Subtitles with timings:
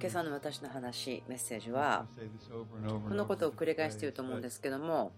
[0.00, 2.06] 今朝の私の話、メッセージは、
[3.08, 5.12] このことを繰り返していると思うんですけども、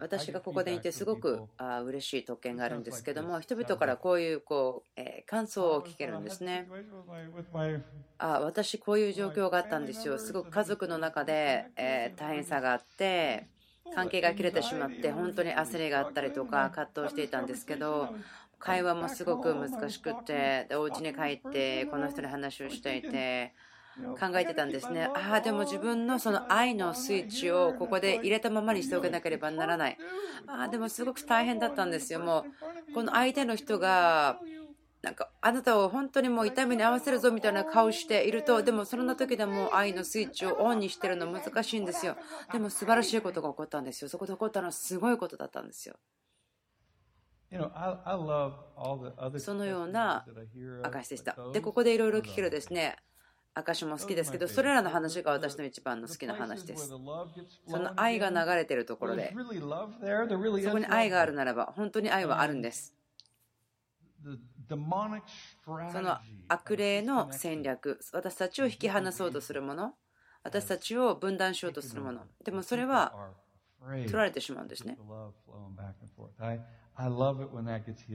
[0.00, 6.68] 私がここでいてすごくあ嬉しい特権があるんですけども人々からこういうこう、え感想を聞けるんですね。
[8.18, 10.18] あ私こういう状況があったんですよ。
[10.18, 13.46] すごく家族の中で、え大変さがあって
[13.94, 18.08] 関係が切れてしまって本当に焦りがあったりとか葛藤していたんですけど
[18.58, 23.54] 会話もすごく難しくてでお家に帰ってこの人に話をしていて
[24.18, 25.08] 考えてたんですね。
[25.14, 29.98] ああ、でも自分のその愛のスイッチをここで入れたままにしておかなければならない。
[30.46, 32.20] ああ、でもすごく大変だったんですよ。
[32.20, 32.44] も
[32.90, 34.38] う、この相手の人が、
[35.02, 42.16] なんかあなたを本当にもう痛みに合わせるぞみたいな顔しているとでもそんな時でも愛のスイッチをオンにしてるの難しいんですよ
[42.52, 45.94] でも素晴らしいことが起こったんですよそこで起こったのはすごいことだったんですよ
[49.38, 50.26] そのような
[50.82, 51.36] 証でした。
[51.52, 52.96] でここでいろいろ聞けるですね。
[53.54, 56.88] 証も好きですけど、それらの話が私の一番の好きな話です。
[56.88, 56.98] そ
[57.78, 59.34] の愛が流れているところで、
[60.62, 62.94] そこに愛があるならば、本当に愛はあるんです。
[65.92, 69.94] その悪霊の戦略、私たちを引き離そうとするもの、
[70.44, 73.32] 私たちを分断しようとするもの、でもそれは
[73.80, 74.98] 取られてしまうんですね。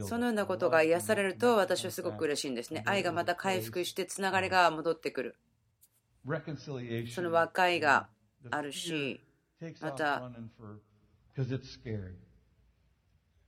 [0.05, 2.83] そのようなことが癒されると私はすごく嬉しいんですね。
[2.85, 5.35] 愛がまた回復してつながりが戻ってくる。
[7.13, 8.09] その和解が
[8.51, 9.21] あるし、
[9.81, 10.29] また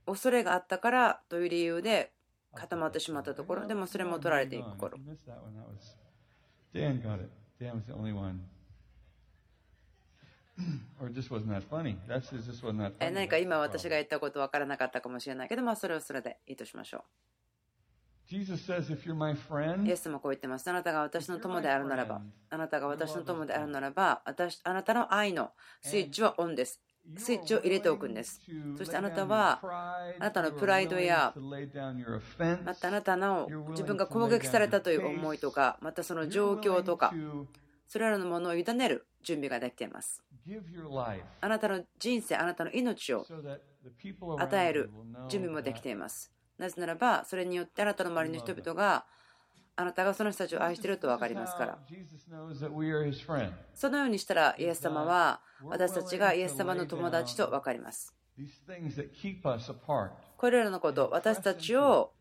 [0.06, 2.12] 恐れがあったからという理由で
[2.54, 4.98] 固まってしまったところ、でもそれも取られていく頃。
[12.98, 17.02] 何か今私が言ったこと分からなかったかもしれないけど、まあそれはそれでいいとしましょう。
[19.86, 20.68] イエスもこう言ってます。
[20.68, 26.80] あなたが私の友であるならば、あなたが私の友であるならば、私あなたの愛のスイッチはオンです。
[27.16, 28.40] スイッチを入れておくんです。
[28.76, 29.60] そしてあなたは、
[30.18, 31.32] あなたのプライドや、
[32.64, 37.14] またあなたの自分が攻撃されたという思いとか、またその状況とか、
[37.88, 40.22] それらのものを委ねる準備ができています。
[41.40, 43.26] あなたの人生、あなたの命を
[44.38, 44.90] 与える
[45.28, 46.32] 準備もできています。
[46.58, 49.06] なぜならば、それによってあなたの周りの人々が
[49.78, 51.78] あなたがその人たちを愛していると分かりますから。
[53.74, 58.14] そのようにしたら、イエス様は私たちがイエス様の友達と分かります。
[60.36, 62.12] これらのこと、私たちを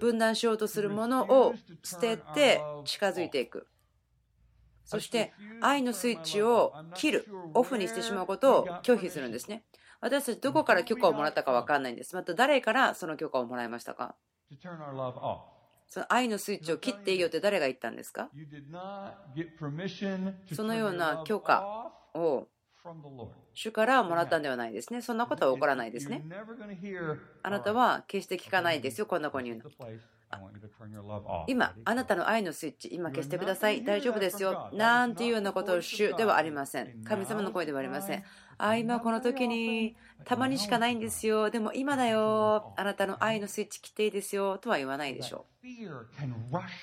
[0.00, 3.68] 分断しようとするものを捨てて近づいていく。
[4.90, 9.62] そして愛のスイッチを切る、オフにしてしまうことを拒否するんですね。
[10.00, 12.16] 私たちどこから許可をもらったか分かんないんです。
[12.16, 14.16] また誰からその許可をもらいましたか？
[15.86, 18.30] その愛のスイッチを切っていいよって誰が言ったんですか？
[20.52, 22.48] そのような許可を
[23.54, 25.02] 主からもらったんではないですね。
[25.02, 26.24] そんなことは起こらないですね。
[27.42, 29.70] あなたは決して聞かないですよ、こんな子に言うの。
[31.48, 37.02] 今、あなたの愛のスイッチ、今消してください、大丈夫ですよ、なんていうようなことを主ではありません。
[37.04, 38.24] 神様の声ではありません。
[38.56, 45.46] あ、今この時にたまにしかないんですよ、でも今だよ、あなたの愛のスイッチ切っていいですよとは言わないでしょ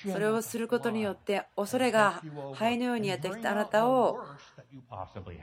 [0.06, 0.12] う。
[0.12, 2.22] それをすることによって、恐れが
[2.54, 4.20] 灰のようにやってきたあなたを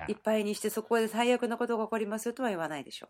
[0.07, 3.09] いっぱいにして、そこで最悪なことが起こりますよとは言わないでしょう。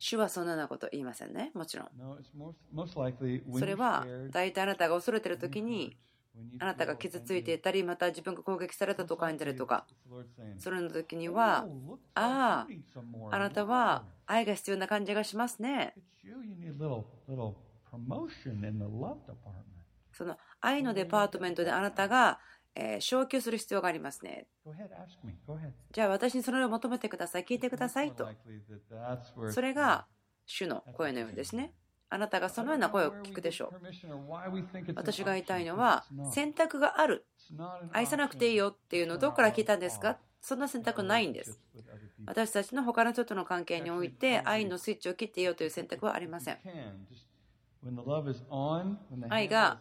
[0.00, 1.52] 主はそのようなこと言いませんね。
[1.54, 1.88] もちろん。
[3.58, 5.96] それは大体あなたが恐れている時に
[6.58, 9.86] あなたが傷ついていたり、また自分が攻撃されたと感じたりとか、
[10.58, 11.66] それの時には、
[12.14, 12.66] ああ、
[13.30, 15.94] あなたは愛が必要な感じがしますね。
[20.12, 22.40] その愛のデパートメントであなたが
[22.74, 24.46] えー、昇給する必要がありますね。
[25.92, 28.28] じゃあ私にそれを求めてください、聞いてくださいと。
[29.50, 30.06] それが
[30.46, 31.74] 主の声のようですね。
[32.12, 33.80] あなたがそのような声を聞くでしょう。
[34.96, 37.24] 私が言いたいのは、選択がある。
[37.92, 40.18] 愛さなくていいよっていうのをどこから聞いたんですか？
[40.40, 41.60] そんな選択ないんです。
[42.26, 46.58] 私たちの他の人との関係において愛のスイッチを切っていいよという選択はありません。
[49.28, 49.80] 愛が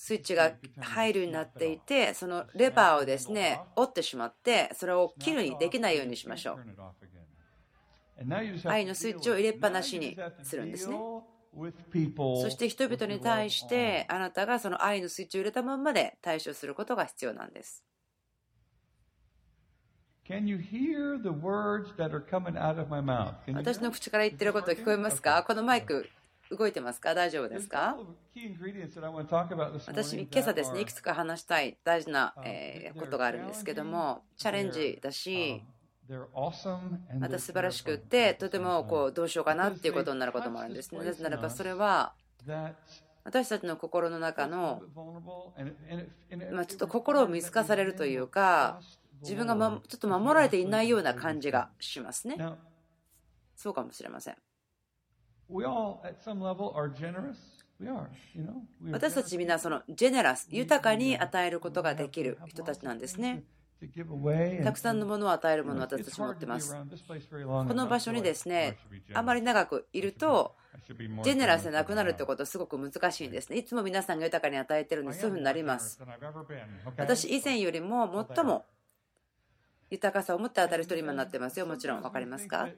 [0.00, 6.58] スイッチが入るようになっていて、そのレバーをですね、折ってしまって、それを切るにできないようにしましょう。
[8.68, 10.96] 愛のスイッチを入れっぱなしにするんですね。
[10.96, 17.84] そして人々に対して、あなたがその愛のスイッチを入れたままで対処することが必要なんです。
[23.52, 25.42] 私の口から言ってること聞こえますか？
[25.42, 26.08] このマイク
[26.50, 27.14] 動いてますか？
[27.14, 27.96] 大丈夫ですか？
[29.86, 32.34] 私、今朝ですね、いくつか話したい大事な
[32.98, 35.62] ことがあるんですけども、チャレンジだし、
[37.18, 41.04] また素晴らしくって、とてもこうどうしようかなっていうことになることもあるんですね。
[41.04, 42.14] なぜならばそれは、
[43.24, 44.82] 私たちの心の中の、
[46.50, 48.80] まあ、ちょっと心を見透かされるというか、
[49.20, 52.38] 自分が、ま、ちょっと守られていないような感じがしますね。
[53.54, 54.36] そうかもしれません。
[58.90, 63.44] 私たちみんなそのジェネラス、豊かに与えることができる人たちなんですね。
[64.64, 66.74] たくさんのものを与えるものを私たち持ってます。
[66.74, 68.76] この場所にですね、
[69.14, 70.56] あまり長くいると、
[71.22, 73.58] ジェネラスでなくなるってことはすごく難しいんですね。
[73.58, 76.00] いつも皆さんが豊かに与えてるんで、そういうふうになります。
[76.96, 78.64] 私以前よりも最も
[79.90, 81.66] 豊かさを持って与える人に今なってますよ。
[81.66, 82.68] もちろん分かりますか？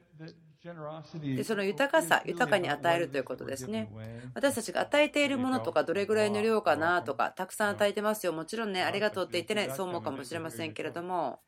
[1.22, 3.90] でその豊かさ、豊かに与えるということですね。
[4.34, 8.34] 私たちが与えているものとか、どれぐらいの量かなとか、たくさん与えてますよ。
[8.34, 11.40] もちろんね、ありがとうって言ってね、そう思うかもしれませんけれども、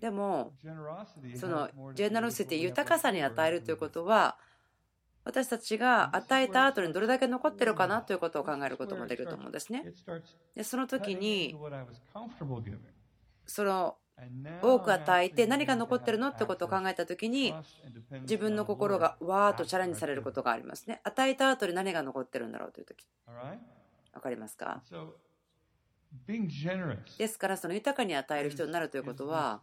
[0.00, 0.52] でも、
[1.36, 4.36] そのジェネロシティ、豊かさに与えるということは、
[5.24, 9.84] 私たちが与えた後にどれだけ残ってるかなということを考えることもできると思うんですね。
[10.54, 11.56] でその時に、
[13.50, 13.96] その
[14.62, 16.28] 多く与えて何が残ってるの？
[16.28, 17.52] ってことを考えた時に
[18.22, 21.00] 自分の心がわーっとチャレンジされることがありますね。
[21.02, 23.06] 与えた後に何が残ってるんだろうという時。
[24.12, 24.82] 分かりますか？
[27.18, 29.62] ですからその豊かに与える人になるということは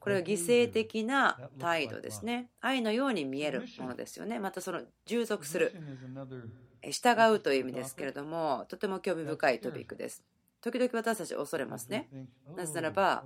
[0.00, 2.50] これは犠牲的な態度ですね。
[2.60, 4.38] 愛のように見えるものですよね。
[4.38, 5.74] またその従属する。
[6.88, 10.22] 従うという意味ですけれどもとても興味深いトピックです
[10.66, 12.08] 時々私たち恐れますね。
[12.56, 13.24] なぜならば、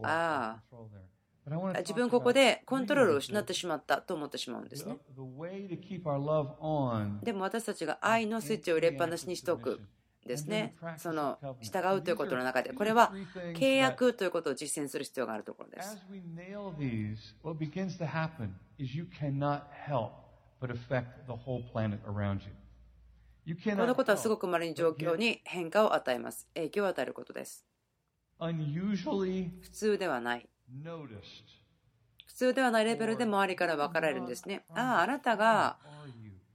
[0.00, 4.96] ああ、自分ここでコントロールを失ってしまったと思ってしまうんですね。
[7.24, 9.80] でも私たちが愛のスイッチを入れっぱなしにしておく。
[10.24, 13.12] ですね、その従うということの中で、これは
[13.56, 15.98] 契約ということを実践する必要があるところです。
[23.76, 26.48] このことはすごくまれに状況に変化を与えます。
[26.54, 27.66] 影響を与えることです。
[29.60, 30.50] 普通ではない。
[32.26, 34.66] 普通ではないレベルで周りから分かられるんですね。
[34.74, 35.78] ああ、あなたが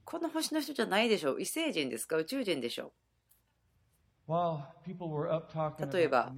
[0.06, 1.42] この星の人じゃないでしょう。
[1.42, 2.18] 異星人ですか？
[2.18, 2.94] 宇宙人でしょう。
[5.92, 6.36] 例えば、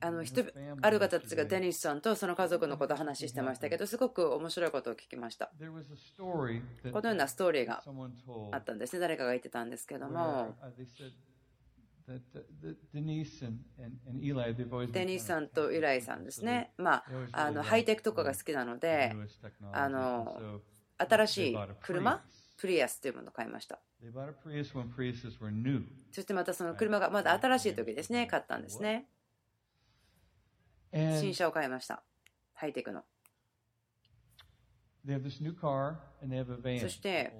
[0.00, 0.44] あの人
[0.80, 5.50] ある方たちがデニスさんとその家族のことを話してましたけどすごく面白いことを聞きました。
[6.92, 7.82] このようなストーリーが
[8.52, 9.00] あったんですね。
[9.00, 10.54] 誰かが言ってたんですけども。
[14.92, 19.14] デニーさんとイライさんですね、まあ、あのハイテクとかが好きなので
[19.72, 20.60] あの
[20.98, 22.24] 新しい車
[22.56, 23.78] プリアスというものを買いました。
[26.10, 29.06] そしてまたその車がまだ新しい時ですね、買ったんですね。
[30.92, 32.02] 新車を買いました。
[32.54, 33.02] ハイテクの。
[36.80, 37.32] そして、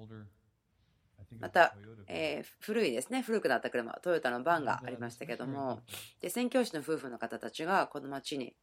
[1.39, 1.75] また、
[2.07, 5.81] えー、古いですね、古くなった車、トヨタのバンがありましたけども、
[6.19, 8.55] で宣教師の夫婦の方たちがこの町に、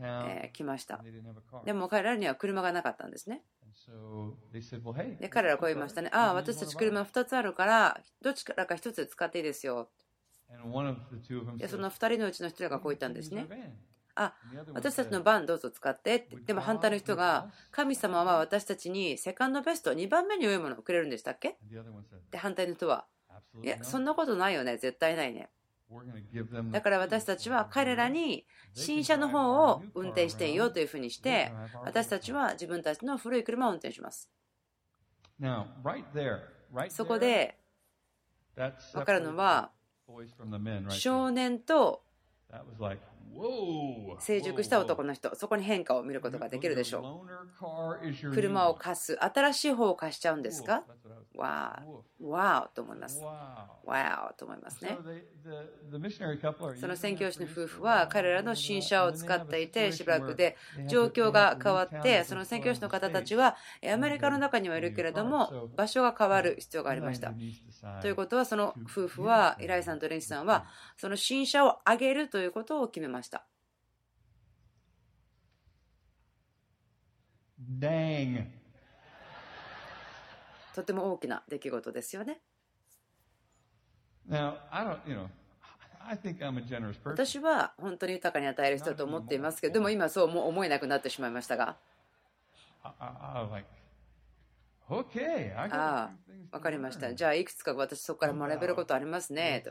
[0.00, 1.02] えー、来ました。
[1.64, 3.42] でも彼らには車がなかったんですね。
[5.20, 9.90] で彼らはこう言いましたね、ああ、私たち車2つあるから、どちらか1つ使っていいですよ。
[11.56, 13.46] でその2人のうちの1人がこう言ったんですね。
[14.14, 14.34] あ
[14.74, 21.56] 私たちの番どうぞ使ってってでも反対の人が神様は私たちにセカンドベスト2番目に良いものをくれるんでしたっけ？
[22.30, 23.06] で反対の人は
[23.62, 25.48] いやそんなことないよね絶対ないね。
[26.70, 31.52] だから私たちは彼らに新車の方を運転していいよというふうにして
[31.84, 34.30] 私たちは自分たちの古い車を運転します。
[36.88, 37.58] そこで
[38.94, 39.70] 分かるのは
[40.90, 42.02] 少年と
[44.20, 47.24] 成熟した男の人、そこに変化を見ることができるでしょ
[47.60, 48.30] う。
[48.32, 50.84] 車を貸す、新しい方を貸しちゃうんですか？
[51.34, 53.22] わー、わーと思います。
[53.22, 54.98] わーと思いますね。
[56.78, 60.56] その宣教師の夫婦は彼らの新車を使っていて、しばらくで
[60.88, 63.56] 状況が変わって、その宣教師の方たちは
[63.92, 67.32] アメリカの中にはいるけれども、場所が変わる必要がありました。
[68.00, 73.11] ということは、その夫婦は、イライさんとレンシさんは、その新車をあげるということを決めました。
[73.12, 73.46] ました。
[80.74, 82.40] とても大きな出来事ですよね。
[87.12, 91.76] 私は本当に豊かに与える人だと思っていますけどでも今そう思えなくなってしまいましたが。
[95.70, 96.10] ああ
[96.50, 99.70] 分かりましたじゃあいくつか私そこから学べることありますねと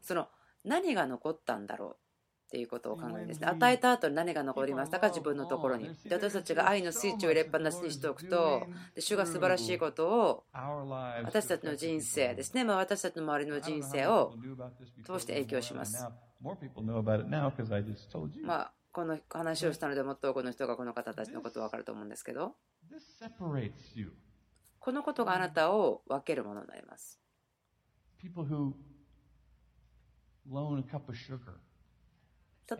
[0.00, 0.28] その
[0.64, 2.11] 何が残ったんだろう
[2.52, 3.46] っていうことを考えるんですね。
[3.46, 5.08] 与えた後に何が残りましたか？
[5.08, 5.88] 自分のところに。
[6.04, 10.44] で私たちが愛のスイッチを入れっぱなしにしておくと、で主が素晴らしいことを
[11.24, 14.34] 私たちの人生ですね、まあ、私たちの周りの人生を
[15.06, 16.06] 通して影響します。
[18.44, 22.54] まあ、この話をしたのでもっと多くの人がこの方たちのことを分かると思うんですけど、
[24.78, 27.18] このことがあなたを分けるものになります。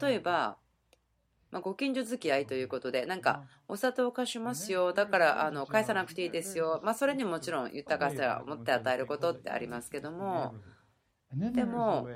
[0.00, 0.58] 例えば、
[1.50, 10.54] まあ、ご近所付き合いということで、なんか、お砂糖を貸しますよ、だからあの返さなくていいですよ、まあ、それにもちろん豊かさを持って与えることってありますけども、
[11.34, 12.08] でも、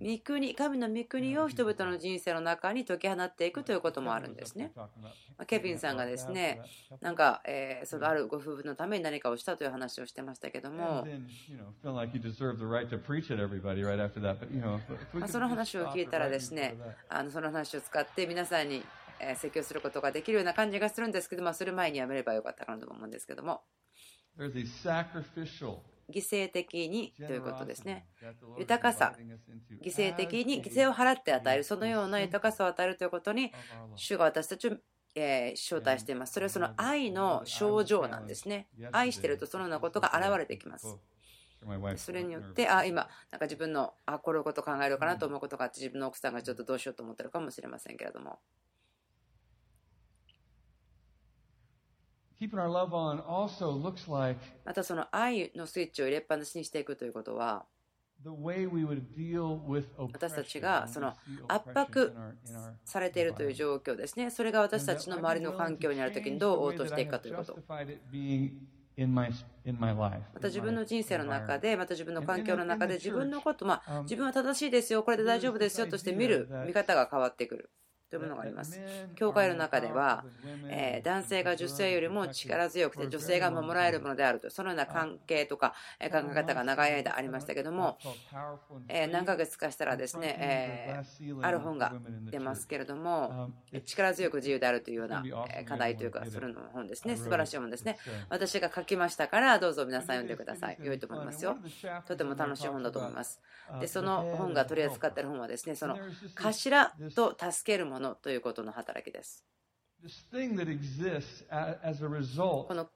[0.00, 4.72] 御国、神の御国を人々の人生の中に解き放っていくということもあるんですね。
[5.46, 6.62] ケビンさんがですね、
[7.00, 11.06] なんか、えー、そのあるご夫婦のために何かをしたという話をしてましたけども、
[15.28, 16.76] その話を聞いたらですね、
[17.08, 18.82] あのその話を使って皆さんに
[19.36, 23.62] 説教することができるような感じがするんですけど、まあ、それ前にやめればよかったかなと思うんですけども。
[26.12, 28.06] 犠牲的にということですね。
[28.58, 29.14] 豊かさ、
[29.82, 33.52] 犠牲的に犠牲を払って与える、そのような豊かさを与えるということに、
[33.94, 34.76] 主が私たちを
[35.16, 36.34] え招待しています。
[36.34, 38.68] それはその愛の症状なんですね。
[38.92, 40.98] 愛してるとそのようなことが現れてきます。
[41.96, 48.38] それによって、あ、今、なんか自分の、あ、これのこと考えるかなと思うことがあって、自分の奥さんがちょっとどうしようと思ってるかもしれませんけれども。
[54.64, 57.64] またその愛のスイッチを入れっぱなしにしていくということは
[60.12, 61.12] 私たちがその
[61.48, 62.14] 圧迫
[62.84, 64.30] されているという状況ですね。
[64.30, 67.54] それが私たちの周りの環境にある時にどう応答していくかということ。
[70.32, 77.70] また自分の人生の中でまた自分の環境の中で自分のことまあ自分は正しいですよこれで大丈夫ですよとして見る見方が変わってくる
[78.08, 78.80] というものがあります。
[79.16, 80.24] 教会の中では、
[80.68, 87.98] え男性が女性よりも力強くて女性が守られるものであるとそのような関係とか考え方が長い間ありましたけども、
[88.88, 91.02] え何ヶ月かしたらですね、え
[91.42, 91.94] ある本が
[92.30, 93.50] 出ますけれども
[93.84, 95.24] 力強く自由であるというような
[95.66, 97.98] 課題というかそれの本ですね素晴らしい本ですね。
[98.28, 100.78] 私が書きましたからどうぞ皆さん読んでください。
[100.80, 101.56] 良いと思いますよ。
[102.06, 103.40] とても楽しい本だと思います。
[103.80, 105.98] でその本が取り扱っている本はですねその
[106.36, 109.44] 頭と助けるものものということの働きです。
[112.68, 112.88] この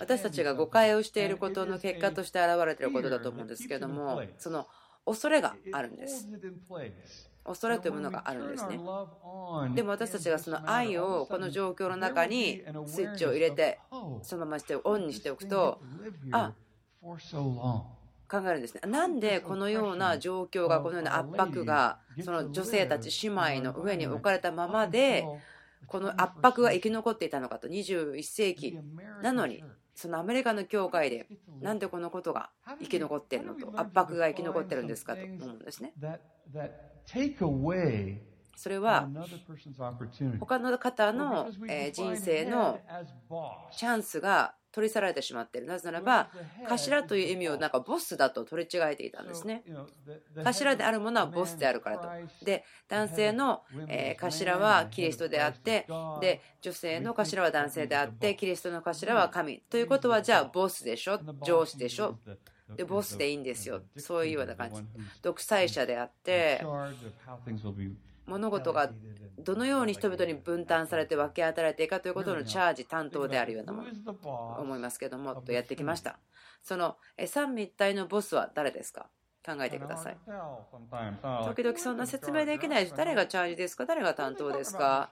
[0.00, 4.66] 私たちが誤解をしていることの結果として現れていることだと思うんですけれども、その
[5.04, 6.26] 恐れがあるんです。
[7.44, 8.78] 恐れというものがあるんですね。
[9.74, 13.78] でも私たちがその愛をこの状況の中にスイッチを入れて、
[14.22, 15.82] そのまましてオンにしておくと、
[16.32, 16.54] あ
[18.30, 18.82] 考えるんですね。
[18.86, 25.26] なんでこのような状況が、このような圧迫が、その女性たち姉妹の上に置かれたままで、
[25.86, 28.78] この圧迫が生き残っていたのかと、21世紀。
[29.22, 31.26] なのに、そのアメリカの教会で、
[31.60, 35.92] なんでこのことが生き残っているのと、圧迫が生き残ってるんですかと思うんですね。
[38.58, 39.08] それは
[40.40, 41.48] 他の方の
[41.92, 42.80] 人生の
[43.70, 45.68] チャンスが取り去られてしまっている。
[45.68, 46.28] なぜならば、
[46.68, 49.62] 頭という意味をなんかボスだと取り違えていたんですね。
[50.44, 52.08] 頭であるものはボスであるからと。
[52.44, 53.62] で、男性の
[54.20, 55.86] 頭はキリストであって、
[56.20, 59.60] で、女性の頭は男性であって、キリストの頭は神。
[59.70, 61.20] ということは、じゃあボスでしょ？
[61.46, 62.18] 上司でしょ？
[62.76, 63.82] で、ボスでいいんですよ。
[63.96, 64.82] そういうような感じ。
[65.22, 66.60] 独裁者であって、
[68.28, 68.90] 物事が
[69.38, 76.18] どのように人々に分担されて分け与えられていくかということのチャージ担当であるようなもの思いますけどもとやってきました。
[76.62, 79.08] その三位一体のボスは誰ですか？
[79.46, 80.16] 考えてください。
[81.46, 83.86] 時々そんな説明できない誰がチャージですか？
[83.86, 85.10] 誰が担当ですか？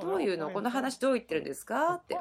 [0.00, 0.50] どういうの？
[0.50, 1.94] この話どう言ってるんですか？
[1.94, 2.16] って。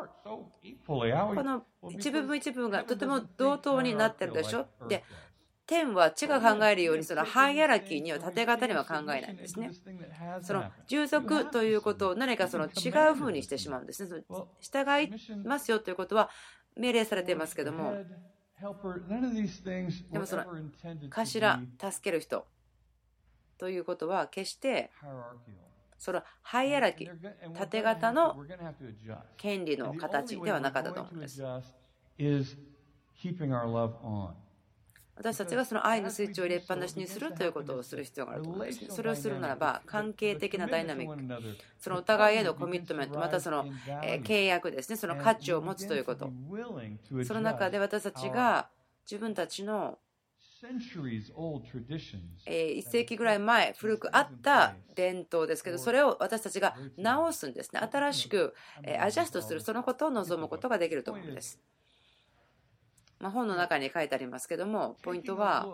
[0.88, 1.06] こ
[1.44, 4.66] の一部分一部分がとても同等になってるでしょ？
[4.88, 5.04] で
[5.66, 9.72] 天は地が考えるようにそのハイアラキーには縦型には考えないんですね。
[10.42, 14.24] その従属ということを何かその違う風にしてしまうんですね。
[14.60, 15.10] 従い
[15.46, 16.30] ますよということは
[16.76, 17.94] 命令されていますけども
[20.12, 20.44] でもその
[21.10, 21.60] 頭
[21.92, 22.46] 助ける人
[23.58, 24.92] ということは決して
[25.98, 28.36] そのハイアラキー縦型の
[29.38, 31.42] 権利の形ではなかったと思うんです。
[35.16, 43.66] 私たちがその愛のスイッチを入れっぱなしにするということをする必要があると思います、それをするならば関係的なダイナミックそのお互いへのコミットメントまたその
[44.24, 44.96] 契約ですね。
[44.96, 46.32] その価値を持つということ。
[47.26, 48.70] その中で私たちが
[49.06, 50.00] 自分たちの
[52.46, 57.82] 1世紀ぐらい前古くあった伝統ですけどそれを私たちが直すんですね。
[57.82, 58.54] 新しく
[59.00, 61.60] アジャストするそのことを望むことができると思うんです。
[63.24, 65.66] まあ、本の中に書いてありますけどもポイントは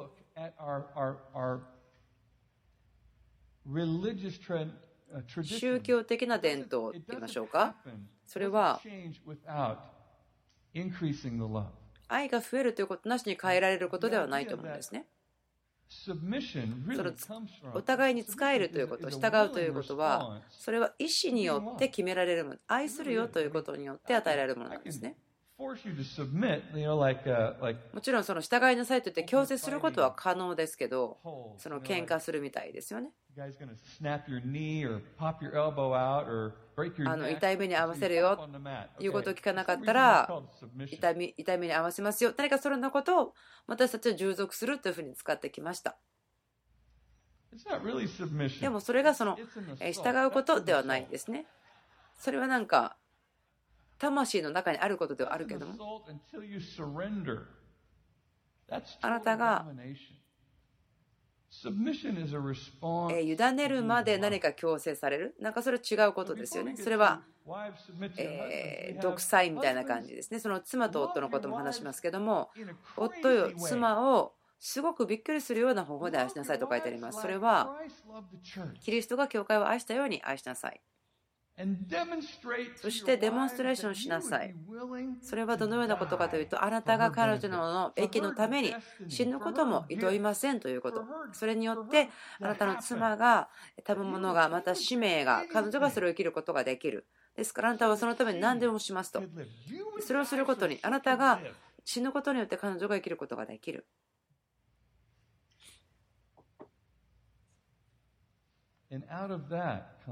[5.44, 7.76] 宗教的な伝統と言いましょうか？
[8.28, 8.80] それは
[12.08, 15.08] 愛が増えるということなしに変えられることではないと思うんですね。
[15.90, 17.12] その
[17.74, 25.16] お互いに使えるということ従うということはそれは意思によって決められるもの愛するよということによって与えられるものなんですね。
[27.94, 31.18] もちろんその従いなさいと言って強制することは可能ですけど、
[31.58, 33.12] その喧嘩するみたいですよね。
[37.06, 38.50] あの痛い目に合わせるよ
[39.00, 40.30] いうことを聞かなかったら
[40.88, 42.34] 痛み痛い目に合わせますよ。
[42.38, 43.34] 何かそんなことを
[43.68, 45.98] 私たちは従属するというふうに使ってきました。
[48.62, 49.38] でもそれがその
[49.92, 51.46] 従うことではないですね。
[52.18, 52.96] それはなんか
[54.00, 56.04] 魂の中にあることではあるけども
[59.02, 59.66] あなたが
[63.12, 65.36] 委ねるまで何か強制される？
[65.40, 66.78] なんかそれ違うことですよね。
[66.78, 67.22] それは、
[68.18, 70.40] えー、独裁みたいな感じですね。
[70.40, 72.52] その妻と夫のことも話しますけども
[72.96, 77.20] 夫よ妻をすごくびっくりするような方法で愛しなさいと書いてあります。
[77.20, 77.76] それは
[78.82, 80.80] キリストが教会を愛したように愛しなさい
[82.78, 84.56] そしてデモンストレーションしなさい。
[85.22, 88.74] それはどのようなことかというと、あなたが彼女の益のために
[89.10, 91.06] 死ぬこともいといませんということ。
[91.34, 93.50] それによって、あなたの妻が、
[93.86, 97.06] 食べ物が、また使命が、彼女がそれを生きることができる。
[97.36, 99.22] ですから、あなたはそのために何でもしますと。
[100.00, 101.42] それをすることに、あなたが
[101.84, 103.86] 死ぬことによって彼女が生きることができる。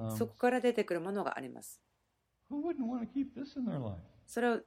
[0.09, 1.81] そこから出てくるものがあります。
[4.25, 4.61] それを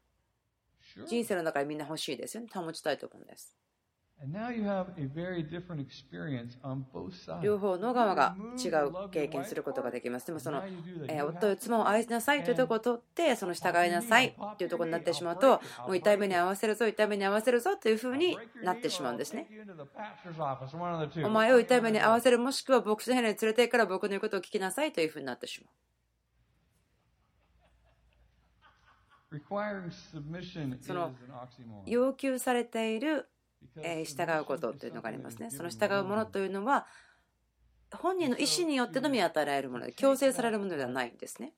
[1.05, 2.49] 人生の中でみんな欲しいですよね。
[2.53, 3.57] 保ちたいと思うんです。
[7.43, 10.27] 両方の側が違う経験することができます。
[10.27, 10.63] でもその、
[11.09, 19.49] えー、夫や妻を愛しなさいというところを取ってその従いなさいというところになってしまうともう痛い目に合わせるぞ痛い目に合わせるぞというふうになってしまうんですね。
[21.25, 25.71] お前を痛い目に合わせるもしくは牧師の部屋に連れて行くから僕の言うことを聞きなさいというふうになってしまう。
[30.83, 31.15] その
[31.87, 33.30] 要求されている
[33.83, 35.51] え従うことというのがありますね。
[35.51, 36.87] その従うものというのは
[37.93, 41.55] 本人の意思によってのみ与えられるもので強制されるものではないんですね。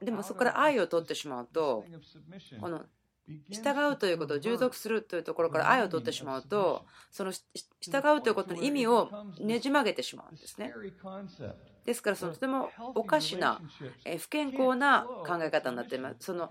[0.00, 1.84] でもそこから愛を取ってしまうと
[2.60, 2.86] この
[3.50, 7.32] 従うということを従属するというところから愛を取ってしまうとその
[7.80, 10.72] 従うということの意味をねじ曲げてしまうんですね。
[11.90, 13.60] ですからそのとてもおかしな
[14.18, 16.16] 不健康な考え方になっています。
[16.20, 16.48] その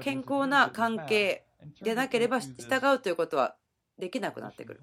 [0.00, 1.46] 健康な関係
[1.80, 2.54] でなければ従
[2.94, 3.56] うということは
[3.96, 4.80] できなくなってくる。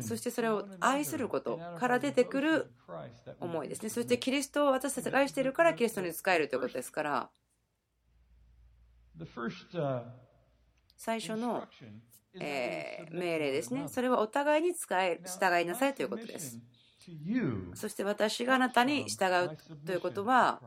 [0.00, 2.72] そしてそれを愛することから出てくる
[3.40, 3.88] 思いですね。
[3.88, 7.30] そしてキリストを私たちが愛しているからキリストに使えるということですから、
[10.98, 11.64] 最初の、
[12.40, 13.86] え命令ですね。
[13.88, 16.58] それはお互いに使え従いなさいということです。
[17.74, 19.56] そして私があなたに従う
[19.86, 20.60] ということは、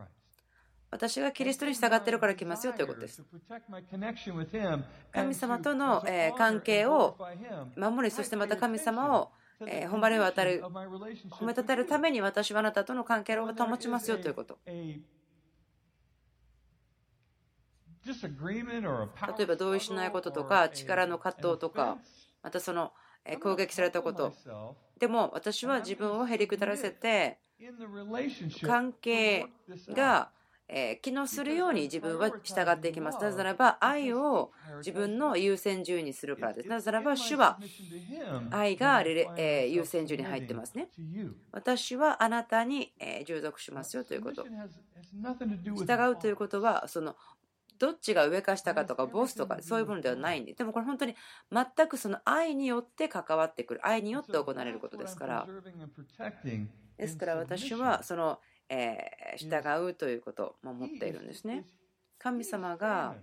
[0.90, 3.24] 私がキリストに従っているから来ますよということです。
[5.12, 6.04] 神様との
[6.38, 7.18] 関係を
[7.76, 10.64] 守り、そしてまた神様を誉れ渡る、
[11.30, 14.60] 褒めたたるために私はあなたとの関係を保ちますよということ。
[18.06, 21.98] 例えば同意しないこととか力の葛藤とか
[22.42, 22.92] またその
[23.42, 24.34] 攻撃されたこと
[25.00, 27.40] でも私は自分をへりくだらせて
[28.64, 29.48] 関係
[29.90, 30.32] が
[31.02, 33.20] 機能するように自分は従っていきます。
[33.20, 36.70] なぜならば愛を自分の優先順位にするからです。
[36.70, 37.60] なぜならば主は
[38.52, 40.88] 愛が優先順位に入ってますね。
[41.52, 42.94] 私はあなたに
[43.26, 44.46] 従属しますよということ。
[45.76, 47.18] 従うということはその
[47.82, 51.16] どっちが上か下かとかボスとかそういうものではないんででもこれ本当に
[51.52, 55.48] 全くその愛によって関わってくる愛によって行われることですから
[56.96, 58.40] ですから私はその
[58.70, 59.00] え
[59.38, 61.66] 従うということも持っているんですね。
[62.20, 63.16] 神様が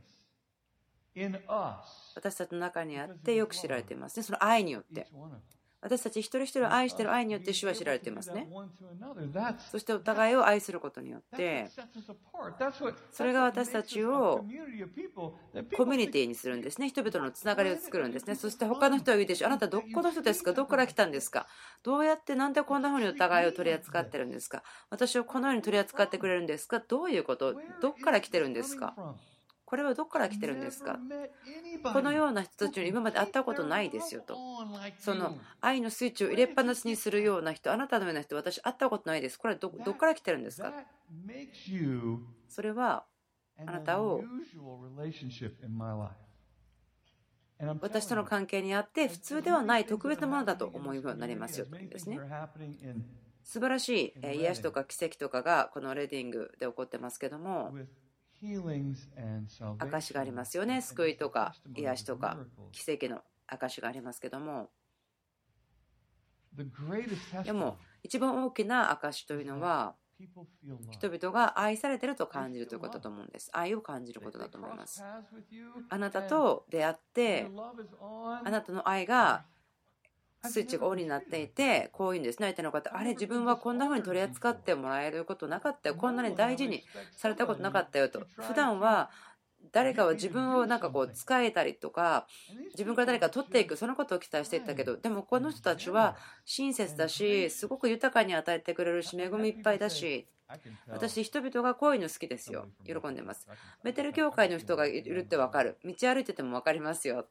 [2.17, 4.25] 私たちの中にあってよく知られていますね。
[4.25, 5.07] その愛によって。
[5.81, 8.49] 私たち一人一人を愛している愛によって主は知られていますね。
[9.71, 11.69] そしてお互いを愛することによって、
[13.13, 14.45] それが私たちを
[15.77, 16.89] コミュニティにするんですね。
[16.89, 18.35] 人々のつながりを作るんですね。
[18.35, 19.49] そして他の人は言うでしょう。
[19.49, 20.53] あなたどこの人ですか？
[20.53, 21.47] どこから来たんですか？
[21.85, 24.65] どうやってなんでこんな風にお互いを取り扱ってるんですか？
[24.91, 26.81] 私をこのように取り扱ってくれるんですか？
[26.81, 27.55] どういうこと？
[27.81, 28.95] どこから来てるんですか？
[29.69, 30.99] これはどこから来てるんですか？
[31.93, 34.35] このような人たちに今まで会ったことないですよと。
[34.99, 39.39] その愛のスイッチを入れっぱなしにするような人、あなたのような人、私会ったことないです。
[39.39, 40.73] これはどこから来てるんですか？
[42.49, 43.05] それは
[43.59, 44.25] あなたを
[47.83, 52.19] 私との関係にあって普通ではない特別なものだと思うようになりますよとですね。
[53.43, 57.75] 素晴らしい癒しとか奇跡とかがこのレディングで起こってますけども
[59.79, 60.81] 証がありますよね。
[60.81, 62.39] 救いとか癒しとか
[62.73, 64.71] 奇跡の証がありますけども。
[67.45, 69.95] でも一番大きな証というのは
[70.91, 73.51] 人々が愛されてると感じるということだと思うんです。
[73.53, 75.05] 愛を感じることだと思います。
[75.89, 77.49] あなたと出会って
[78.45, 79.47] あなたの愛が
[80.45, 85.89] スイッチがオンになっていて、こういうんですね、相手の方、あれ、自分はこんな風に取り扱ってもらえることなかった。
[85.89, 86.85] よ、こんなに大事に
[87.17, 89.11] されたことなかったよと、普段は
[89.73, 92.27] 誰かは自分をなんかこう使えたりとか
[92.71, 100.27] 自分から誰か取っていくそのことを期待していったけどでもこの人たちは親切だしすごく豊かに与えてくれるし恵みいっぱいだし
[100.89, 102.69] 私人々がこういうの好きですよ。
[102.87, 103.47] 喜んでます。
[103.85, 105.77] ベテル教会の人がいるって分かる。
[105.85, 107.27] 道歩いてても分かりますよ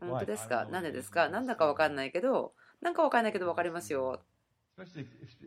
[0.00, 0.66] 本当ですか？
[0.66, 1.28] なんでですか？
[1.28, 4.20] なんだか分かんないけどなんか分かんないけど分かりますよ。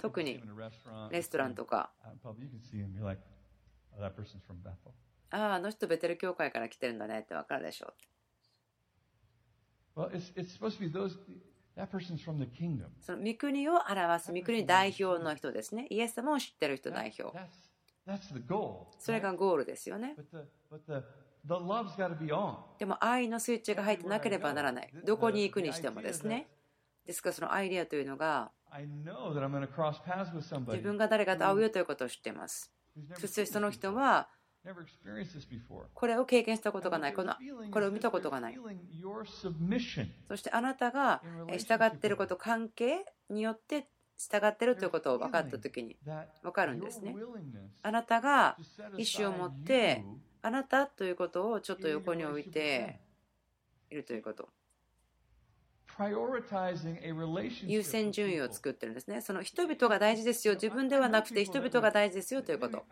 [0.01, 0.41] 特に。
[1.09, 1.91] レストランとか。
[5.29, 7.93] あああの人ベテル教会から来てるんだねって分かるでしょ。
[9.95, 10.09] う
[13.01, 15.87] その御国を表す御国代表の人ですね。
[15.89, 17.37] イエス様を知ってる人代表。
[18.99, 20.15] それがゴールですよね
[22.79, 24.89] でも愛のスイッチが入ってなければならない。
[25.05, 26.47] どこに行くにしてもですね。
[27.05, 28.51] ですからそのアイデアというのが
[30.71, 32.71] 自分が誰かと会うよということを知っています。
[33.15, 34.29] そしてその人は
[35.93, 37.33] これを経験したことがない、この
[37.71, 38.57] これを見たことがない。
[40.27, 41.23] そしてあなたが
[41.57, 43.87] 従っていること、関係によって
[44.17, 45.97] 従っているということを分かったときに
[46.43, 47.15] 分かるんですね。
[47.81, 48.55] あなたが
[48.97, 50.05] 意思を持って
[50.41, 52.99] あなたということをちょっと横に置いて
[53.89, 54.49] いるということ。
[57.69, 59.21] 優先順位を作ってるんですね。
[59.21, 60.53] その人々が大事ですよ。
[60.53, 62.85] 自分ではなくて人々が大事ですよということ。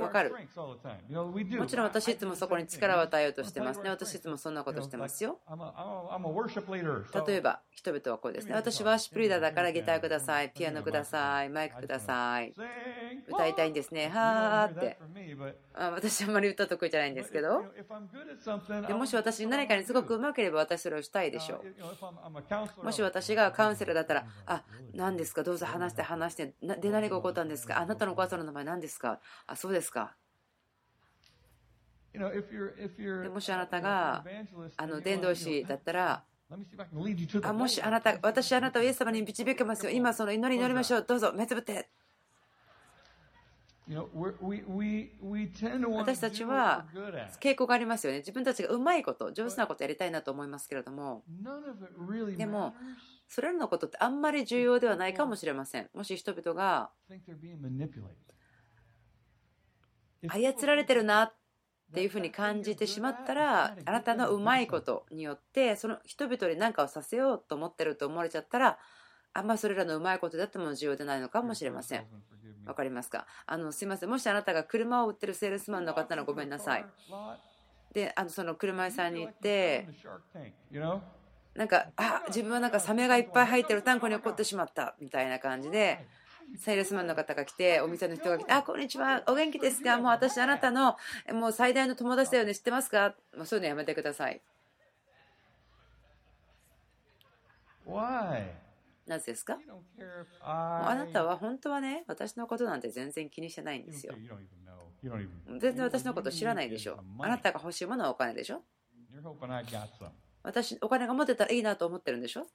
[0.00, 0.30] わかる。
[0.30, 3.90] もちろん私いつもそこに力を与えようとしてますね。
[3.90, 5.40] 私いつもそんなことしてますよ。
[7.26, 8.54] 例えば、人々はこうですね。
[8.54, 10.50] 私はシップリーダーだからギターください。
[10.50, 11.48] ピアノください。
[11.48, 12.54] マイクください。
[13.28, 14.08] 歌いたいんですね。
[14.08, 14.98] はーって。
[15.74, 17.64] 私あんまり歌得意じゃないんですけど。
[18.86, 21.64] でもし私何かにすごくうまければ私それをしたいでしょ
[22.80, 22.84] う。
[22.84, 24.62] もし私がカウンセラーだったら、あ、
[24.94, 30.14] 何ですか、どうぞ話して話して、で、何が起こったんですか、あなたのお母さんの名前何ですか、あ、そうですか。
[33.32, 34.24] もしあなたが
[34.76, 36.24] あの伝道師だったら、
[37.42, 39.90] あもしあなた、私あなたをイエス様に導けますよ。
[39.90, 41.04] 今その祈りに乗りましょう。
[41.06, 41.88] どうぞ、目つぶって。
[45.98, 46.86] 私たちは
[47.40, 48.18] 傾向がありますよね。
[48.20, 51.22] 自分たちがうまいこと、上手なことやりたいなと思いますけれども、
[52.36, 52.74] でも、
[53.28, 55.90] それらのことってあんまり重要ではないかもしれません。
[55.94, 56.90] もし人々が
[60.28, 61.34] 操られてるなっ
[61.94, 68.78] っていうふうに感じてしまったら、あなたのうまいことによって、その人々に何かをさせようと思ってると思われちゃったら、
[69.32, 72.04] あんまそれらのうまいことだっても重要でないのかもしれません。
[72.66, 74.10] わかりますかあのすいません。
[74.10, 76.84] もしあなたが車を売ってるセールスマンの方ならごめんなさい。
[77.92, 79.86] で、あのその車屋さんに行って、
[81.54, 86.04] なんか、あ自分はなんかサメがいっぱい入ってるタンクに起こってしまったみたいな感じで、
[86.58, 89.96] セールスマンの方が来て、お店の人が来て、あ、こんにちは、お元気ですか？
[89.98, 90.96] もう私、あなたの
[91.32, 93.14] もう最大の友達だよね、知ってますか？
[93.36, 94.40] もうそういうのやめてください。
[97.86, 98.52] Why?
[99.06, 99.58] なぜですか？
[100.40, 104.14] あなたは本当はね、私のことなんて全然気にしてないんですよ。
[105.02, 107.02] 全然私のこと知らないでしょ。
[107.18, 108.62] あなたが欲しいものはお金でしょ？
[110.44, 112.46] 私、お金が持ってたらいいなと思ってるんでしょ？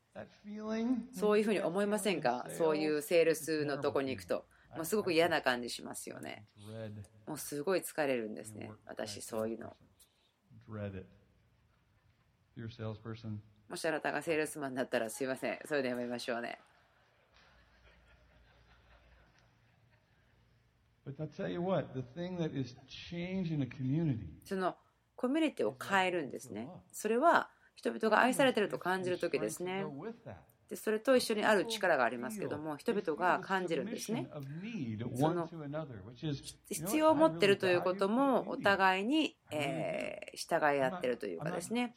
[1.11, 2.45] そういうふうに思いませんか？
[2.55, 4.45] そういうセールスのとこに行くと。
[4.75, 6.45] もうすごく嫌な感じしますよね。
[7.27, 8.71] もうすごい疲れるんですね。
[8.85, 9.75] 私、そういうの。
[13.67, 15.57] もしあなたがセールスマンだったらすいません。
[15.65, 16.59] それでやめましょうね。
[24.45, 24.75] その
[25.15, 26.69] コミュニティを変えるんですね。
[26.91, 27.49] それは
[27.79, 29.85] 人々が愛されていると感じる時ですね。
[30.69, 34.29] でそれと一緒にある力がありますけども人々が感じるんですね。
[35.17, 35.49] その
[36.69, 41.95] 必要を持っているということもお互いに、え従い合ってるというかですね。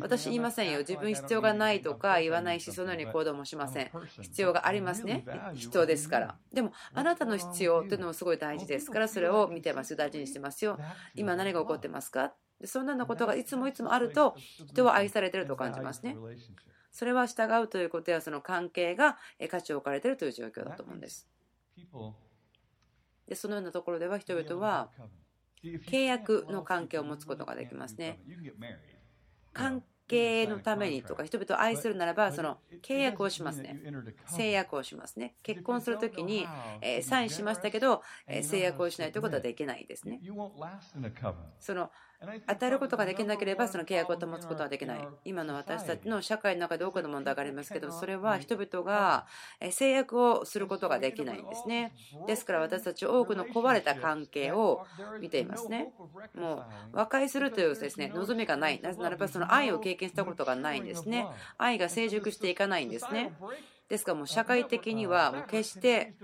[0.00, 0.78] 私言いませんよ。
[0.78, 3.90] 自分必要がないとか言わないしそのように行動もしません。
[4.22, 5.24] 必要がありますね。
[5.54, 6.36] 人ですから。
[6.52, 9.94] でもあなたの必要というのもすごい大事ですからそれを見てます。
[9.94, 10.80] 大事にしてますよ。
[11.14, 12.34] 今何が起こってますか？
[12.60, 14.36] でそんなことがいつもいつもあると
[14.66, 16.16] 人は愛されてると感じますね。
[16.90, 19.18] それは従うということやその関係が
[19.50, 21.28] 価値を置かれているという状況だと思うんです。
[23.26, 24.90] でそのようなところでは人々は
[25.62, 28.20] 契約の関係を持つことができますね。
[29.52, 33.80] 関係のためにとか人々を愛するならばその契約をしますね。
[34.26, 35.34] 制約をしますね。
[35.42, 36.46] 結婚するときに
[37.02, 38.02] サインしましたけど
[38.42, 40.20] 制約をしないということはできないですね。
[41.58, 41.90] その
[42.46, 45.08] 当たることができなければその契約を保つことはできない。
[45.24, 49.26] 今の私たちの社会の中で多くの問題がありますけどそれは人々が
[49.70, 51.92] 制約をすることができないんですね。
[52.26, 54.84] ですから私たち多くの壊れた関係を
[55.20, 55.92] 見ていますね。
[56.34, 58.80] もう和解するというですね望みがない。
[58.80, 61.26] なぜならばその愛を経験したことがないんですね。
[61.58, 63.32] 愛が成熟していかないんですね
[63.88, 66.14] ですからもう社会的にはもう決して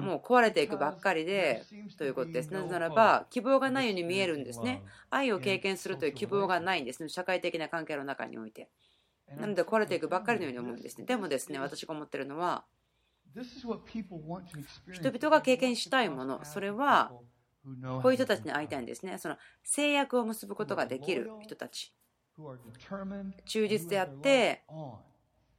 [0.00, 1.62] もう壊れていくばっかりで
[1.96, 2.52] ということです。
[2.52, 4.82] なぜならば希望がないように見えるんですね。
[5.10, 7.08] 愛を経験するという希望がないんですね。
[7.08, 8.68] 社会的な関係の中において。
[9.38, 11.06] なので壊れていくばっかりのように思うんですね。
[11.06, 12.64] でもですね、私が思ってるのは
[14.92, 17.12] 人々が経験したいもの、それは
[18.02, 19.18] こういう人たちに会いたいんですね。
[19.18, 21.94] その制約を結ぶことができる人たち。
[23.44, 24.64] 忠実であって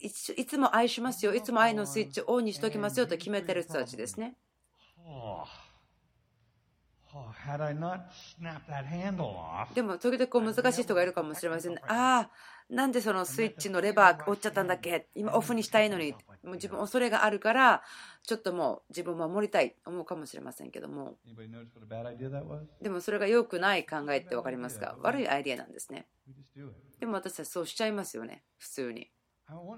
[0.03, 4.35] いつも愛しますよ、いつも愛のスイッチをオンにしておきますよと決めてる人たちですね。
[9.75, 11.81] でも時々難しい人がいるかもしれません、ね。
[11.87, 12.31] ああ、
[12.69, 15.07] なんでそのスイッチのレバー折っちゃったんだっけ？
[15.13, 17.83] 今オフにしたいのに、もう自分恐れがあるから、
[18.23, 21.17] ちょっともう自分を守りたい思うかもしれませんけども。
[22.81, 24.97] でもそれが良くない考えって分かりますか？
[25.03, 26.07] 悪いアイデアなんですね。
[26.99, 29.11] でも私たちそうしちゃいますよね、普通に。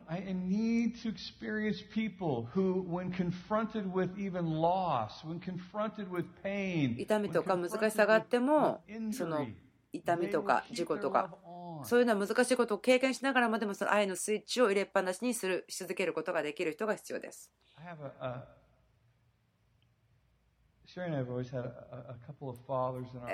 [0.07, 6.95] I need to experience people who, when confronted with even loss, when confronted with pain,
[6.97, 9.45] 痛みとか難しさがあっても、その
[9.91, 11.35] 痛みとか事故とか、
[11.83, 17.51] そういうのは難しいことを経験しながらもでもその愛のスイッチを入れっぱなしにするし続けることができる人が必要です。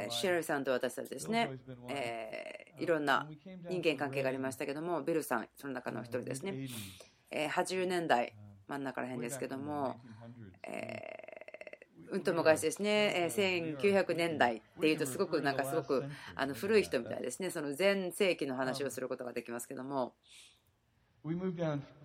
[0.09, 1.51] シェルさんと私たちですね、
[1.89, 3.27] えー、いろんな
[3.69, 6.55] 人間関係がありましたけども、ビルさん、その中の一人ですね、
[7.29, 8.33] えー、80年代
[8.67, 9.97] 真ん中らへんですけども、
[10.67, 20.15] えー、うんと昔ですね、1900年代っていうと、すごくなんかすごくあの古い人みたいですね、その前世紀の話をすることができますけども、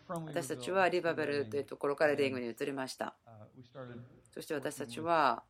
[0.09, 3.17] 私たちはリバベルというところからレイングに移りました。
[4.37, 5.43] そして私たちは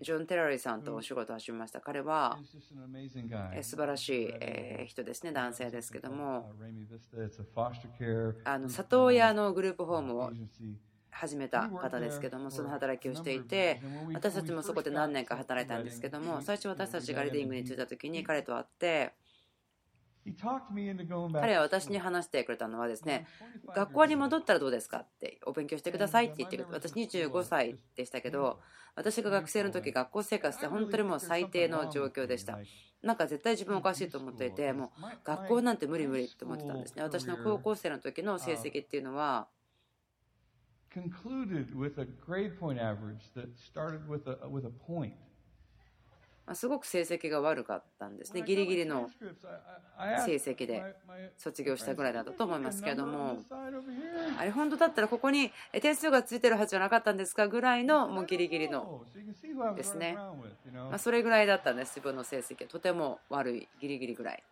[0.00, 1.80] ジョン・テラリーさんとお仕事を始めました。
[1.80, 2.36] 彼は
[3.62, 6.50] 素晴らしい人ですね、男性ですけども、
[8.42, 10.32] あの里親のグループホームを
[11.12, 13.80] 始めた方ですけども、その働きをしていて、
[14.12, 19.12] 私たちもそこで何年か働いたんですけども、最初私たちがリディングに着いた時に彼と会って、
[21.40, 23.26] 彼は私に話してくれたのはですね、
[23.74, 28.60] 学校に戻ったらどうですかって、お勉強してくださいって言ってくれて、私25歳でしたけど、
[28.96, 32.58] 私が学生の時学校生活って本当にもう最低の状況でした。
[33.02, 37.02] なんか絶対自分おかしいと思っていて、もう学校なんて無理無理って思ってたんですね。
[37.02, 39.48] 私の高校生の時の成績っていうのは、
[40.94, 45.12] concluded with a grade point average that started with a, with a point.
[46.52, 49.08] すごく成績が悪かったんですね、ギリギリの
[50.26, 50.94] 成績で
[51.38, 53.38] 卒業したぐらいだったと思いますけれども、
[54.38, 59.04] あれ、本当だったらここに点数がついてるはずじゃなかったんですかぐらいのもうギリギリの
[59.74, 60.18] ですね、
[60.74, 64.42] まあ、それぐらいだったんです、自分の成績、とても悪い、ギリギリぐらい。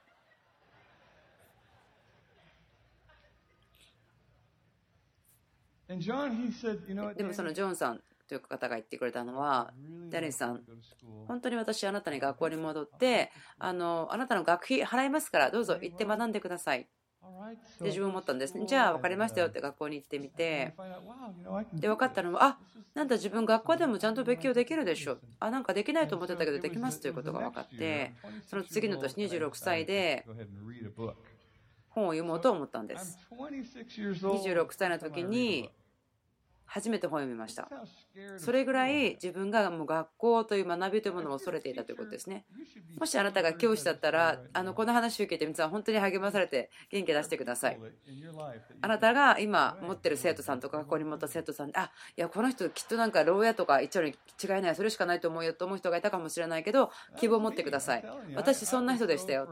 [5.89, 8.01] でもそのジョンさん
[8.33, 9.75] という方が言ってくれたのは、
[10.09, 10.63] ダニーさん、
[11.29, 16.89] 本当に私、あなたに学校に戻って、あのあなたの学費払いますから、どうぞ行って学んでください。
[17.79, 18.57] で自分思ったんです。
[18.57, 18.65] ね。
[18.67, 20.75] じゃあ分かりましたよって学校に行ってみて、
[21.75, 22.59] で分かったのは、あ
[22.95, 25.19] なんだ自分学校でもちゃんと勉強できるでしょ。
[25.39, 28.15] あなんかできないと思ってたけどできますということが分かって、
[28.47, 30.25] その次の年26歳で
[31.91, 33.19] 本を読もうと思ったんです。
[33.31, 35.71] 26歳の時に
[36.75, 37.69] 初めて本を読みました。
[38.39, 42.47] それぐらい自分がもう学校という学びというものを恐れていたということですね。
[42.99, 47.79] もしあなたが教師だったら、あのこの話を受けて皆さん本当に励まされて元気出してください。
[48.81, 58.05] あなたが今持ってる生徒さんとか学校に持った生徒さんで、あいやこの人きっとなんか牢屋とか言っちゃうに違いない、それしかないと思うよと思う人がいたかもしれないけど、希望を持ってください。
[58.35, 59.47] 私そんな人でしたよ。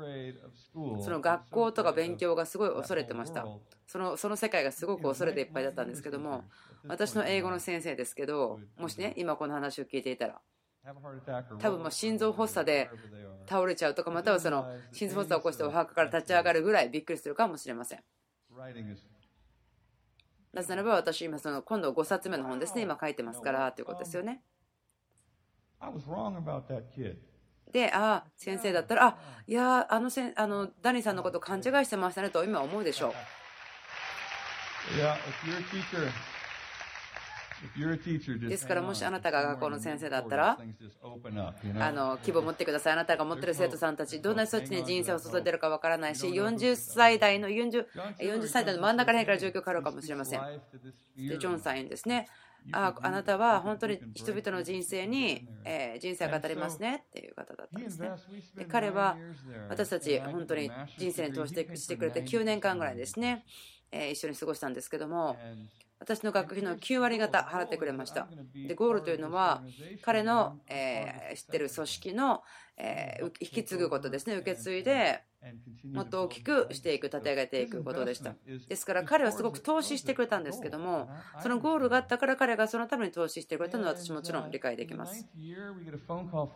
[1.04, 3.46] その学校とか勉強がすごい恐れてました。
[3.86, 6.44] そのその世界がすごく恐れていっぱいだったんですけども、
[6.86, 10.40] 私の英語の先生ですけど、もしね、今この話を聞いていたら、
[11.58, 12.88] 多分もう心臓発作で
[13.46, 18.02] 倒れちゃうとか、またはその心臓発作を起こしてお墓から立ち上がるぐらいびっくりするかもしれません。
[20.52, 24.42] なぜならば私、今その今度5冊目の本ですね、今書いてますからということですよね。
[27.70, 33.12] で、ああ、先生だったら、あいやあのせあのダニーさんのこと勘違いしてましたねと今思うでしょう。
[38.48, 40.58] ですからもしあなたが学校の先生だったら
[41.78, 42.92] あの希望を持ってください。
[42.94, 47.86] あなたが持ってる生徒さんたちどんな人たちに人生を注いでるかわからないし40歳代の 40,
[48.18, 50.40] 40歳代の真ん中らへんから状況変わるかもしれません。
[51.16, 52.28] でジョンさん言うんですね。
[52.72, 57.04] ああなたは本当に人々の人生に、え人生を語りますね。
[57.08, 58.10] っていう方だったんですね。
[58.56, 59.16] で彼は
[59.68, 63.44] 私たち本当に人生に通してしてくれて9年間ぐらいですね、
[63.92, 65.36] え一緒に過ごしたんですけども
[66.00, 68.26] 私の学費の9割方払ってくれました。
[68.66, 69.62] で、ゴールというのは、
[70.00, 72.42] 彼の、えー、知ってる組織の、
[72.78, 75.22] えー、引き継ぐことですね、受け継いで、
[75.92, 78.34] もっと大きくしていく、立て上げていくことでした。
[78.66, 81.10] ですから彼はすごく投資してくれたんですけども、
[81.42, 85.28] そのゴールがあったから彼がそのために投資してくれたのは私もちろん理解できます。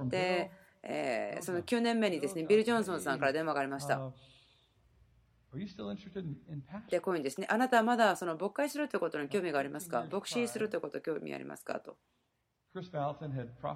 [0.08, 0.50] で、
[0.82, 4.10] えー、その9年目にですね、ビル・ジョンソンさんから電話がありました。
[6.90, 7.46] で、こういうんですね。
[7.50, 10.04] あなたはまだその牧会するということに興味がありますか？
[10.10, 11.80] 牧師するということに興味ありますか？
[11.80, 11.96] と。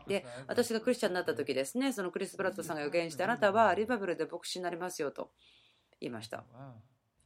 [0.08, 5.30] で、私がクリスチャンになった時ですね、そのクリス・ブラッドさんが予言して、あなたはリバブルで牧師になりますよと
[6.00, 6.44] 言いました。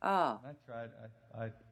[0.01, 0.53] ああ。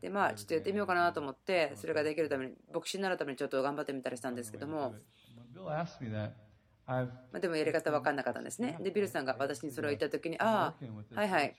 [0.00, 4.94] で、まあ、ちょっとやってみようかなと思って、それができるために、牧師になるためにちょっと頑張ってみたりしたんですけども、
[6.90, 8.76] まあ、でもやり方分かんなかったんですね。
[8.81, 10.74] で、ビルさんが私にそれを言った時に、あ
[11.14, 11.57] あ、はいはい、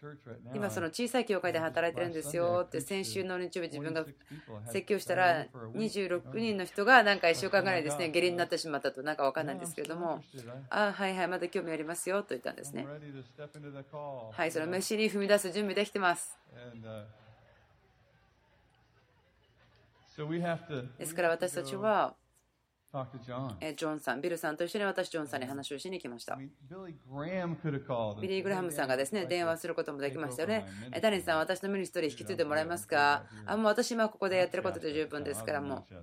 [0.53, 4.05] 今その小さい教会で働いてるんですよって、先週の日曜日自分が
[4.65, 10.21] 説教したら、26人の人がなんか1週間ぐらいですね、下痢になってしまったと、なんか分かんないんですけれども、
[10.69, 12.85] ああ、はいはい、まだ興味ありますよと言ったんですね。
[14.33, 16.37] はい、その飯に踏み出す準備できてます。
[20.97, 22.15] ですから私たちは、
[22.91, 26.35] ジョンさん、ビルさんと一緒に私、ジョンさんに話をしに来ました。
[26.35, 30.65] ビリー・グラハムさんがですね電話することもできましたよね。
[31.01, 33.23] ダニーさん、私のミニストリー引き継いでもらえますか？
[33.45, 35.93] あもう私、今ここでやってることで十分ですから、もう、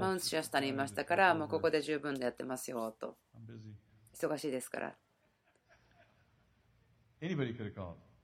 [0.00, 3.16] マウントシアスタにいましたから、もうここで十分でやってますよと。
[4.14, 4.94] 忙しいですから。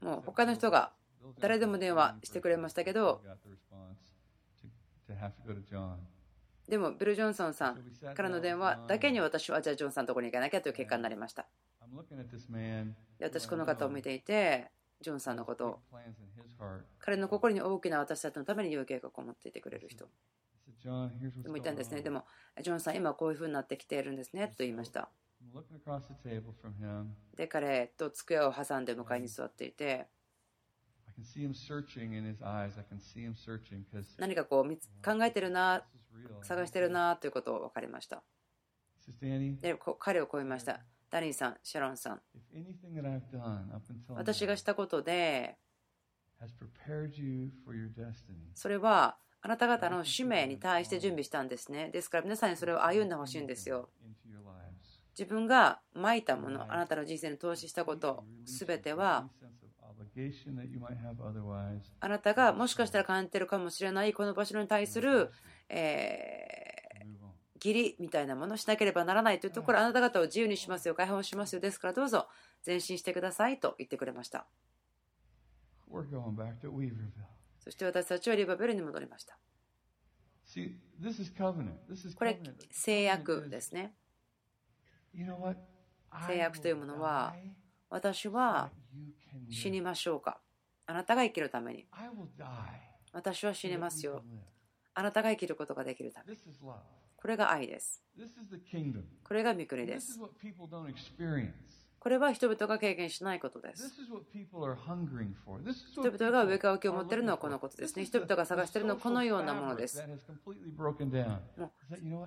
[0.03, 0.92] もう他の人が
[1.38, 3.22] 誰でも電話してくれましたけど、
[6.70, 11.48] でも、ビル・ジョンソンさんからの電話だけに私は、じゃあ、ジョンさんのところに行かなきゃという結果になりました。
[13.18, 15.80] で私、この方を見ていて、ジョンさんのことを、
[17.00, 20.09] 彼の心に大きな私たちのために良い計画を持っていてくれる人。
[21.42, 22.02] でも言ったんですね。
[22.02, 22.24] でも、
[22.62, 25.11] ジョンさん、今こういうふうになってきているんですねと言いました。
[27.37, 30.06] で、彼と机を挟んで向かいに座っていて、
[34.18, 35.85] 何かこう考えてるな、
[36.42, 38.23] 探してるなということを分かりました。
[39.61, 40.81] で彼を超えました。
[41.11, 42.21] ダニーさん、シャロンさん。
[44.15, 45.56] 私がしたことで、
[48.54, 51.90] それはあなた方の使命に対して準備したんですね。
[51.90, 53.90] ですから皆さんにそれを歩んでほしいんですよ。
[55.19, 59.29] 自分がまいたもの、あなたの人生に投資したこと、すべては
[62.00, 65.31] あなたがもしかしたら感じてるかもしれないこの場所に対する、
[65.71, 72.27] えー、義理みたいなものをしなければならないというところあなた方を自由にしますよ解放しますよですからどうぞ
[72.66, 74.46] 前進してくださいと言ってくれました。
[77.58, 79.38] そして私たちはリバベルに戻りました。
[82.16, 82.40] これ、
[82.71, 83.94] 制約ですね。
[86.27, 87.35] 制約というものは、
[87.88, 88.71] 私は
[89.48, 90.40] 死にましょうか。
[90.87, 91.87] あなたが生きるために。
[93.12, 94.25] 私は死にますよ。
[94.95, 96.38] あなたが生きることができるために。
[97.17, 98.03] これが愛です。
[99.25, 100.19] これが御国です。
[101.99, 103.93] これは人々が経験しないことです。
[105.93, 108.07] 人々が上かきを持っているのはこのことですね。
[108.07, 110.03] 人々が探しているのはこのようなものです。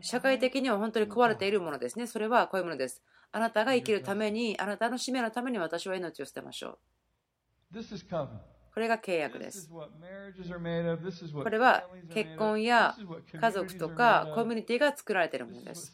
[0.02, 2.06] 社会的には本当に壊れているものですね。
[2.06, 3.02] それはこういうものです。
[3.32, 6.78] あなたが生きるために、あなたの使命のために私は命を捨てましょ
[7.72, 8.53] う。
[8.74, 9.70] これが契約です。
[9.70, 12.96] これは結婚や
[13.40, 15.94] 家族とかコミュニティが作られているものです。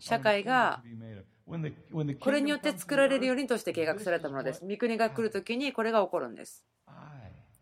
[0.00, 0.82] 社会が
[2.20, 4.64] これによって作られるようにとして計画されたものです。
[4.66, 6.66] 御国が来るときにこれが起こるんです。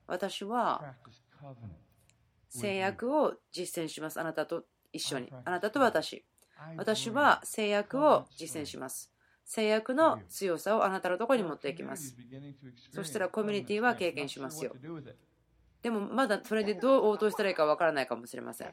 [0.07, 0.95] 私は
[2.49, 4.18] 制約を実践します。
[4.18, 5.30] あなたと一緒に。
[5.45, 6.24] あなたと私。
[6.76, 9.11] 私は制約を実践します。
[9.45, 12.16] 制約の強さをあなたのところに持っていきます。
[12.90, 14.74] そしたらコミュニティは経験しますよ。
[15.82, 18.72] でもまだそれでどう応答したらいいかわからないかもしれません。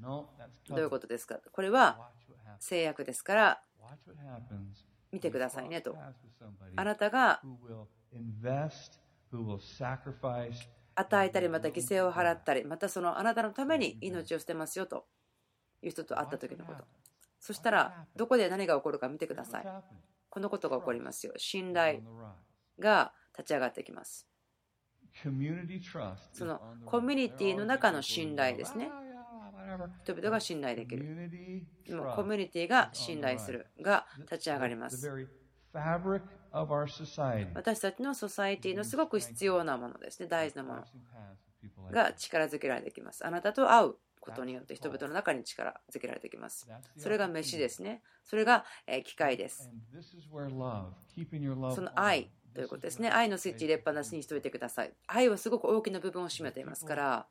[0.00, 0.28] ど
[0.76, 1.38] ういうことですか？
[1.52, 2.10] これは
[2.58, 3.62] 制約ですから
[5.12, 5.96] 見てくださいねと。
[6.76, 7.40] あなたが
[10.96, 15.06] 与えたりまた犠牲を払ったりまたそのあなたのために命を捨てますよと
[15.82, 16.84] いう人と会った時のこと。
[17.40, 19.66] そしたらどこで何が起こるか見てください。
[20.28, 21.32] このことが起こりますよ。
[21.36, 22.00] 信頼
[22.78, 24.28] が立ち上がってきます。
[26.32, 28.90] そのコミュニティの中の信頼ですね。
[30.04, 31.30] 人々が信頼できる。
[31.86, 35.08] でもコミュニティが信頼するが立ち上がります。
[37.54, 40.28] 私たちのソサイティのすごく必要なものですね。
[40.28, 40.84] 大事なもの
[41.90, 43.26] が力づけられてきます。
[43.26, 46.68] あなたと会うことによって人々の中に力づけられてきます。
[46.96, 48.02] それが飯ですね。
[48.22, 48.64] それが
[49.04, 49.70] 機械です。
[51.74, 53.10] その愛ということですね。
[53.10, 54.92] 愛のスイッチ入れっぱなしにしておいてください。
[55.06, 57.26] 愛はすごく大きな部分を占めていますから。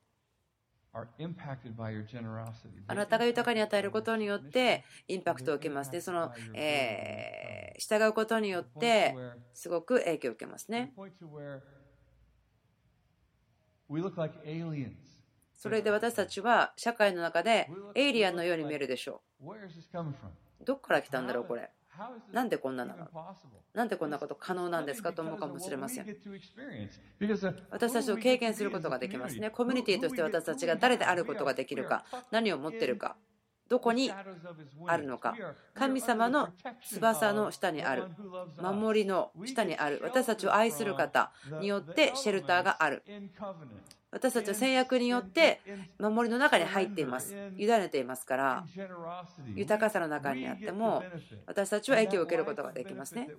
[2.87, 6.01] あなたが豊かに与えることによってインパクトを受けますね。
[6.01, 9.15] その、えー、従うことによって
[9.53, 10.93] すごく影響を受けますね。
[15.59, 19.45] それで私たちは社会の中でエイリアンのように見えるでしょう。
[20.65, 21.69] どこから来たんだろう、これ。
[22.31, 23.07] なんでこんななの？
[23.73, 26.05] なんでこんなこと可能なんですかと思うかもしれません。
[27.69, 29.49] 私たちを経験することができますね。
[29.49, 33.17] コミュニティとして私たちが誰であることができるか、何を持っているか。
[33.67, 34.11] どこに
[34.87, 35.35] あるのか
[35.75, 36.49] 神様の
[36.89, 38.05] 翼の下にある
[38.59, 41.31] 守りの下にある私たちを愛する方
[41.61, 43.03] によってシェルターがある
[44.11, 45.61] 私たちは制約によって
[45.99, 47.35] 守りの中に入っています。
[47.57, 48.65] 委ねていますから、
[49.55, 51.03] 豊かさの中にあっても、
[51.45, 53.29] 私たちは益を受けることができますね。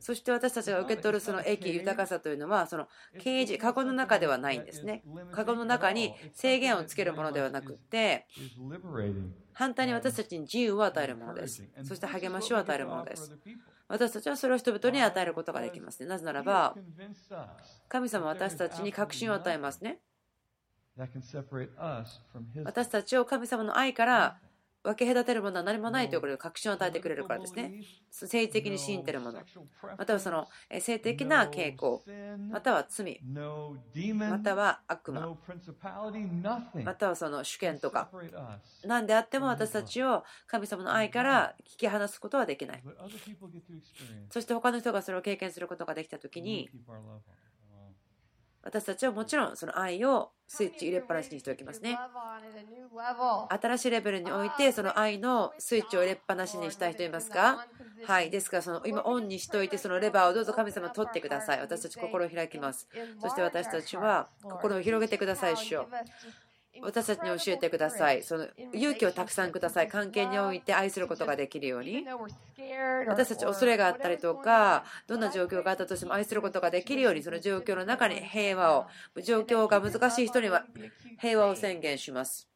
[0.00, 2.88] そして私たちが受け取るその益、豊かさというのは、その
[3.20, 5.04] 刑事、過去の中ではないんですね。
[5.30, 8.26] 過去の中に制限をつけるものではなくて、
[9.52, 11.62] 反対に私たちに自由を与えるものです。
[11.84, 13.32] そして励ましを与えるものです。
[13.88, 16.06] 私たちはそれを人々に与えることができますね。
[16.08, 16.74] なぜならば、
[17.88, 20.00] 神様は私たちに確信を与えますね。
[22.64, 24.38] 私たちを神様の愛から
[24.84, 27.72] 分け隔てるものは何もないということで確信を与えてくれるからですね。
[28.12, 29.40] 政治的に信じているもの、
[29.96, 30.46] またはその
[30.78, 32.02] 性的な傾向、
[32.50, 33.18] または罪、
[34.28, 35.36] または悪魔、
[36.84, 38.10] またはその主権とか、
[38.84, 42.82] 何であっても私たちを神様の愛から引き離すことはできない。
[44.30, 46.68] そして他の人がそれを経験することができたときに、
[48.64, 51.98] 私たちはもちろんその愛をスイッチ入れっぱなしにしておきますね。
[53.50, 57.66] 新しいレベルにおいてその愛のスイッチを入れっぱなしにしたい人いますか？
[58.04, 58.30] はい。
[58.30, 61.60] ですからその今オンにしておいてそのレバーをどうぞ神様取ってください。
[61.60, 62.88] 私たち心を開きます。
[63.20, 65.88] そして私たちは心を広げてください、主よ。
[66.82, 68.22] 私たちに教えてください。
[68.22, 69.88] その勇気をたくさんください。
[69.88, 72.06] 関係において愛することができるように。
[73.06, 78.86] 私たち恐れがあったりとか、どんな状況があったとしても愛することができるように、その状況の中に平和を、
[79.22, 80.64] 状況が難しい人には
[81.20, 82.48] 平和を宣言します。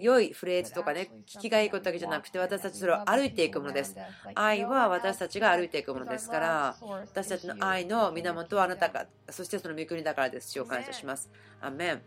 [0.00, 3.94] 良いフレーズとかね、聞きがいいことだけじゃなくて、私たちそれを歩いていくものです。
[4.34, 10.52] 愛は私たちが歩いていくものですから、私たちの愛の源はあなたが、そしてその御国だからです。
[10.52, 11.30] 主を感謝します。
[11.60, 12.02] アメン